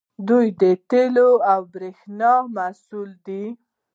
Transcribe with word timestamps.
دوی 0.27 0.47
د 0.61 0.63
تیلو 0.89 1.29
او 1.51 1.59
بریښنا 1.73 2.33
مسوول 2.55 3.11
دي. 3.25 3.45